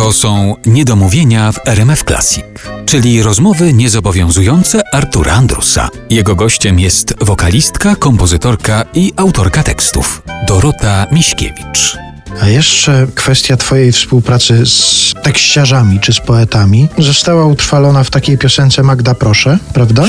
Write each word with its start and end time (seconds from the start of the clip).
To 0.00 0.12
są 0.12 0.56
niedomówienia 0.66 1.52
w 1.52 1.58
RMF 1.66 2.04
Classic, 2.04 2.44
czyli 2.86 3.22
rozmowy 3.22 3.72
niezobowiązujące 3.72 4.94
Artura 4.94 5.32
Andrusa. 5.32 5.88
Jego 6.10 6.36
gościem 6.36 6.80
jest 6.80 7.14
wokalistka, 7.24 7.96
kompozytorka 7.96 8.84
i 8.94 9.12
autorka 9.16 9.62
tekstów 9.62 10.22
Dorota 10.48 11.06
Miśkiewicz. 11.12 11.98
A 12.42 12.48
jeszcze 12.48 13.06
kwestia 13.14 13.56
Twojej 13.56 13.92
współpracy 13.92 14.66
z 14.66 15.14
tekściarzami 15.22 16.00
czy 16.00 16.12
z 16.12 16.20
poetami 16.20 16.88
została 16.98 17.46
utrwalona 17.46 18.04
w 18.04 18.10
takiej 18.10 18.38
piosence 18.38 18.82
Magda 18.82 19.14
Proszę, 19.14 19.58
prawda? 19.72 20.04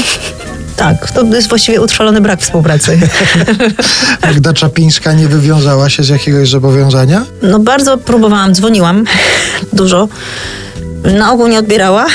Tak, 0.81 1.11
to 1.11 1.23
jest 1.23 1.49
właściwie 1.49 1.81
utrwalony 1.81 2.21
brak 2.21 2.41
współpracy. 2.41 2.99
Magda 4.27 4.53
Czapińska 4.53 5.13
nie 5.13 5.27
wywiązała 5.27 5.89
się 5.89 6.03
z 6.03 6.09
jakiegoś 6.09 6.49
zobowiązania? 6.49 7.25
No 7.41 7.59
bardzo 7.59 7.97
próbowałam, 7.97 8.55
dzwoniłam 8.55 9.05
dużo. 9.73 10.07
Na 11.03 11.31
ogół 11.31 11.47
nie 11.47 11.59
odbierała. 11.59 12.05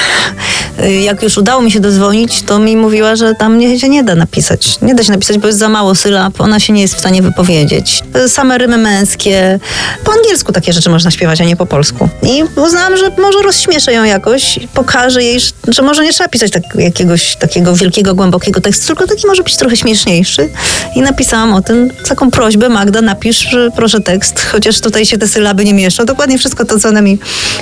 Jak 1.04 1.22
już 1.22 1.38
udało 1.38 1.62
mi 1.62 1.70
się 1.70 1.80
dozwonić, 1.80 2.42
to 2.42 2.58
mi 2.58 2.76
mówiła, 2.76 3.16
że 3.16 3.34
tam 3.34 3.58
nie, 3.58 3.80
się 3.80 3.88
nie 3.88 4.04
da 4.04 4.14
napisać. 4.14 4.80
Nie 4.82 4.94
da 4.94 5.04
się 5.04 5.12
napisać, 5.12 5.38
bo 5.38 5.46
jest 5.46 5.58
za 5.58 5.68
mało 5.68 5.94
sylab, 5.94 6.40
ona 6.40 6.60
się 6.60 6.72
nie 6.72 6.82
jest 6.82 6.94
w 6.94 6.98
stanie 6.98 7.22
wypowiedzieć. 7.22 8.02
Same 8.28 8.58
rymy 8.58 8.78
męskie. 8.78 9.58
Po 10.04 10.12
angielsku 10.12 10.52
takie 10.52 10.72
rzeczy 10.72 10.90
można 10.90 11.10
śpiewać, 11.10 11.40
a 11.40 11.44
nie 11.44 11.56
po 11.56 11.66
polsku. 11.66 12.08
I 12.22 12.42
uznałam, 12.60 12.96
że 12.96 13.10
może 13.18 13.42
rozśmieszę 13.42 13.92
ją 13.92 14.04
jakoś 14.04 14.58
pokażę 14.74 15.22
jej, 15.22 15.40
że 15.68 15.82
może 15.82 16.04
nie 16.04 16.12
trzeba 16.12 16.28
pisać 16.28 16.50
tak, 16.50 16.62
jakiegoś 16.78 17.36
takiego 17.36 17.74
wielkiego, 17.74 18.14
głębokiego 18.14 18.60
tekstu, 18.60 18.86
tylko 18.86 19.06
taki 19.06 19.26
może 19.26 19.42
być 19.42 19.56
trochę 19.56 19.76
śmieszniejszy. 19.76 20.48
I 20.96 21.00
napisałam 21.00 21.54
o 21.54 21.62
tym 21.62 21.90
taką 22.08 22.30
prośbę, 22.30 22.68
Magda, 22.68 23.02
napisz 23.02 23.56
proszę 23.76 24.00
tekst, 24.00 24.40
chociaż 24.52 24.80
tutaj 24.80 25.06
się 25.06 25.18
te 25.18 25.28
sylaby 25.28 25.64
nie 25.64 25.74
mieszczą. 25.74 26.04
Dokładnie 26.04 26.38
wszystko 26.38 26.64
to, 26.64 26.80
co 26.80 26.88
ona 26.88 27.00
mi 27.00 27.18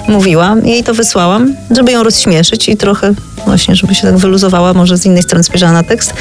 mówiła. 0.09 0.57
Jej 0.65 0.85
to 0.85 0.95
wysłałam, 0.95 1.57
żeby 1.71 1.93
ją 1.93 2.03
rozśmieszyć 2.03 2.69
i 2.69 2.77
trochę 2.77 3.04
właśnie, 3.47 3.77
żeby 3.77 3.95
się 3.95 4.03
tak 4.03 4.17
wyluzowała, 4.17 4.75
może 4.75 4.99
z 4.99 5.07
innej 5.07 5.23
strony 5.23 5.45
spojrzała 5.45 5.73
na 5.73 5.83
tekst. 5.83 6.15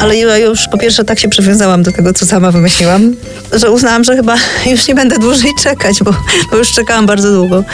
Ale 0.00 0.16
ja 0.16 0.38
już 0.38 0.68
po 0.68 0.78
pierwsze 0.78 1.04
tak 1.04 1.18
się 1.18 1.28
przywiązałam 1.28 1.82
do 1.82 1.92
tego, 1.92 2.12
co 2.12 2.26
sama 2.26 2.50
wymyśliłam, 2.50 3.14
że 3.52 3.70
uznałam, 3.70 4.04
że 4.04 4.16
chyba 4.16 4.36
już 4.72 4.88
nie 4.88 4.94
będę 4.94 5.18
dłużej 5.18 5.52
czekać, 5.62 6.02
bo, 6.02 6.14
bo 6.50 6.56
już 6.56 6.72
czekałam 6.72 7.06
bardzo 7.06 7.32
długo, 7.32 7.64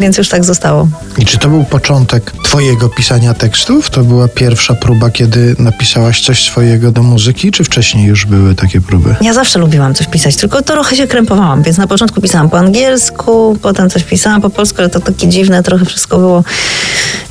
więc 0.00 0.18
już 0.18 0.28
tak 0.28 0.44
zostało. 0.44 0.88
I 1.18 1.26
czy 1.26 1.38
to 1.38 1.48
był 1.48 1.64
początek 1.64 2.32
Twojego 2.44 2.88
pisania 2.88 3.34
tekstów? 3.34 3.90
To 3.90 4.00
była 4.00 4.28
pierwsza 4.28 4.74
próba, 4.74 5.10
kiedy 5.10 5.56
napisałaś 5.58 6.20
coś 6.20 6.44
swojego 6.44 6.92
do 6.92 7.02
muzyki, 7.02 7.50
czy 7.50 7.64
wcześniej 7.64 8.06
już 8.06 8.26
były 8.26 8.54
takie 8.54 8.80
próby? 8.80 9.14
Ja 9.20 9.32
zawsze 9.32 9.58
lubiłam 9.58 9.94
coś 9.94 10.06
pisać, 10.06 10.36
tylko 10.36 10.62
trochę 10.62 10.96
się 10.96 11.06
krępowałam, 11.06 11.62
więc 11.62 11.78
na 11.78 11.86
początku 11.86 12.20
pisałam 12.20 12.50
po 12.50 12.58
angielsku, 12.58 13.58
potem 13.62 13.90
coś 13.90 14.04
pisałam 14.04 14.40
po 14.40 14.50
polsku, 14.50 14.78
ale 14.78 14.90
to 14.90 15.00
takie 15.00 15.28
dziwne 15.28 15.62
trochę 15.62 15.84
wszystko 15.84 16.18
było. 16.18 16.44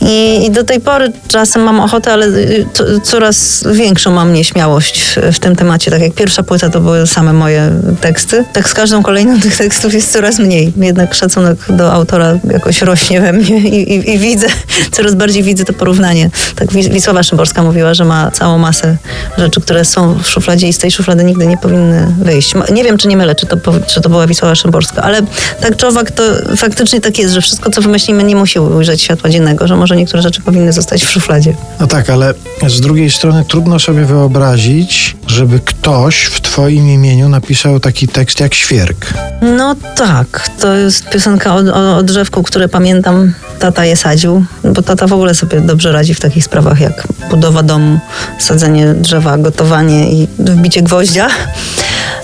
I, 0.01 0.45
i 0.45 0.51
do 0.51 0.63
tej 0.63 0.79
pory 0.79 1.11
czasem 1.27 1.61
mam 1.61 1.79
ochotę, 1.79 2.13
ale 2.13 2.27
to, 2.73 2.83
coraz 3.03 3.63
większą 3.71 4.11
mam 4.11 4.33
nieśmiałość 4.33 5.01
w, 5.01 5.35
w 5.35 5.39
tym 5.39 5.55
temacie. 5.55 5.91
Tak 5.91 6.01
jak 6.01 6.13
pierwsza 6.13 6.43
płyta 6.43 6.69
to 6.69 6.81
były 6.81 7.07
same 7.07 7.33
moje 7.33 7.71
teksty, 8.01 8.45
tak 8.53 8.69
z 8.69 8.73
każdą 8.73 9.03
kolejną 9.03 9.39
tych 9.39 9.57
tekstów 9.57 9.93
jest 9.93 10.11
coraz 10.11 10.39
mniej. 10.39 10.73
Jednak 10.77 11.13
szacunek 11.13 11.57
do 11.69 11.93
autora 11.93 12.39
jakoś 12.51 12.81
rośnie 12.81 13.21
we 13.21 13.33
mnie 13.33 13.57
i, 13.57 13.93
i, 13.93 14.11
i 14.11 14.19
widzę, 14.19 14.47
coraz 14.91 15.15
bardziej 15.15 15.43
widzę 15.43 15.65
to 15.65 15.73
porównanie. 15.73 16.29
Tak 16.55 16.73
Wisława 16.73 17.23
Szymborska 17.23 17.63
mówiła, 17.63 17.93
że 17.93 18.05
ma 18.05 18.31
całą 18.31 18.57
masę 18.57 18.97
rzeczy, 19.37 19.61
które 19.61 19.85
są 19.85 20.13
w 20.23 20.29
szufladzie 20.29 20.67
i 20.67 20.73
z 20.73 20.77
tej 20.77 20.91
szuflady 20.91 21.23
nigdy 21.23 21.47
nie 21.47 21.57
powinny 21.57 22.15
wyjść. 22.21 22.53
Nie 22.73 22.83
wiem, 22.83 22.97
czy 22.97 23.07
nie 23.07 23.17
mylę, 23.17 23.35
czy 23.35 23.45
to, 23.45 23.57
czy 23.87 24.01
to 24.01 24.09
była 24.09 24.27
Wisława 24.27 24.55
Szymborska, 24.55 25.01
ale 25.01 25.21
tak 25.61 25.77
czy 25.77 25.87
owak 25.87 26.11
to 26.11 26.23
faktycznie 26.57 27.01
tak 27.01 27.19
jest, 27.19 27.33
że 27.33 27.41
wszystko, 27.41 27.69
co 27.69 27.81
wymyślimy, 27.81 28.23
nie 28.23 28.35
musi 28.35 28.59
ujrzeć 28.59 29.01
światła 29.01 29.29
dziennego, 29.29 29.67
że 29.67 29.75
może 29.75 29.90
niektóre 29.95 30.21
rzeczy 30.21 30.41
powinny 30.41 30.73
zostać 30.73 31.05
w 31.05 31.09
szufladzie. 31.09 31.53
No 31.79 31.87
tak, 31.87 32.09
ale 32.09 32.33
z 32.67 32.81
drugiej 32.81 33.11
strony 33.11 33.45
trudno 33.47 33.79
sobie 33.79 34.05
wyobrazić, 34.05 35.15
żeby 35.27 35.59
ktoś 35.59 36.23
w 36.23 36.41
Twoim 36.41 36.89
imieniu 36.89 37.29
napisał 37.29 37.79
taki 37.79 38.07
tekst 38.07 38.39
jak 38.39 38.53
Świerk. 38.53 39.13
No 39.41 39.75
tak, 39.95 40.49
to 40.59 40.73
jest 40.73 41.09
piosenka 41.09 41.55
o, 41.55 41.59
o, 41.73 41.97
o 41.97 42.03
drzewku, 42.03 42.43
które 42.43 42.69
pamiętam, 42.69 43.33
tata 43.59 43.85
je 43.85 43.95
sadził, 43.95 44.45
bo 44.63 44.81
tata 44.81 45.07
w 45.07 45.13
ogóle 45.13 45.35
sobie 45.35 45.61
dobrze 45.61 45.91
radzi 45.91 46.13
w 46.13 46.19
takich 46.19 46.45
sprawach 46.45 46.79
jak 46.79 47.07
budowa 47.29 47.63
domu, 47.63 47.99
sadzenie 48.39 48.93
drzewa, 48.93 49.37
gotowanie 49.37 50.11
i 50.11 50.27
wbicie 50.39 50.81
gwoździa. 50.81 51.27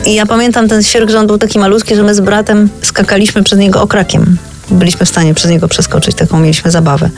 I 0.06 0.16
ja 0.16 0.26
pamiętam 0.26 0.68
ten 0.68 0.84
świerk, 0.84 1.10
że 1.10 1.20
on 1.20 1.28
był 1.28 1.38
taki 1.38 1.60
malutki, 1.60 1.96
że 1.96 2.04
my 2.04 2.16
z 2.16 2.20
bratem 2.20 2.70
skakaliśmy 2.82 3.44
przez 3.44 3.60
niego 3.60 3.82
okrakiem 3.82 4.38
byliśmy 4.72 5.06
w 5.06 5.10
stanie 5.10 5.34
przez 5.34 5.52
niego 5.52 5.68
przeskoczyć, 5.68 6.16
taką 6.16 6.40
mieliśmy 6.40 6.72
zabawę. 6.72 7.10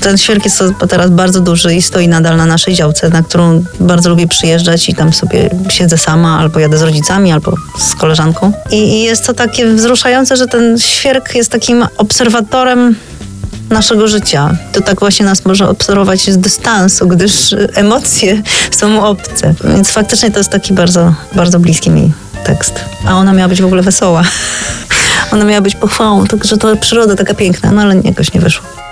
Ten 0.00 0.18
świerk 0.18 0.44
jest 0.44 0.62
teraz 0.88 1.10
bardzo 1.10 1.40
duży 1.40 1.74
i 1.74 1.82
stoi 1.82 2.08
nadal 2.08 2.36
na 2.36 2.46
naszej 2.46 2.74
działce, 2.74 3.08
na 3.08 3.22
którą 3.22 3.64
bardzo 3.80 4.10
lubię 4.10 4.28
przyjeżdżać 4.28 4.88
i 4.88 4.94
tam 4.94 5.12
sobie 5.12 5.50
siedzę 5.68 5.98
sama, 5.98 6.38
albo 6.38 6.60
jadę 6.60 6.78
z 6.78 6.82
rodzicami, 6.82 7.32
albo 7.32 7.54
z 7.78 7.94
koleżanką. 7.94 8.52
I, 8.70 8.76
i 8.76 9.02
jest 9.02 9.26
to 9.26 9.34
takie 9.34 9.66
wzruszające, 9.66 10.36
że 10.36 10.46
ten 10.46 10.78
świerk 10.78 11.34
jest 11.34 11.50
takim 11.50 11.86
obserwatorem 11.96 12.96
naszego 13.70 14.08
życia. 14.08 14.56
To 14.72 14.80
tak 14.80 15.00
właśnie 15.00 15.26
nas 15.26 15.44
może 15.44 15.68
obserwować 15.68 16.20
z 16.30 16.38
dystansu, 16.38 17.08
gdyż 17.08 17.54
emocje 17.74 18.42
są 18.70 18.88
mu 18.88 19.04
obce. 19.04 19.54
Więc 19.64 19.90
faktycznie 19.90 20.30
to 20.30 20.38
jest 20.38 20.50
taki 20.50 20.74
bardzo, 20.74 21.14
bardzo 21.34 21.58
bliski 21.58 21.90
mi 21.90 22.12
tekst. 22.44 22.74
A 23.06 23.14
ona 23.14 23.32
miała 23.32 23.48
być 23.48 23.62
w 23.62 23.66
ogóle 23.66 23.82
wesoła. 23.82 24.22
Ona 25.32 25.44
miała 25.44 25.60
być 25.60 25.76
pochwałą, 25.76 26.26
także 26.26 26.56
to 26.56 26.76
przyroda 26.76 27.16
taka 27.16 27.34
piękna, 27.34 27.72
no 27.72 27.82
ale 27.82 28.00
jakoś 28.04 28.32
nie 28.32 28.40
wyszło. 28.40 28.85